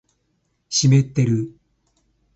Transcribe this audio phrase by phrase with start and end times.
[0.67, 1.53] 湿ってる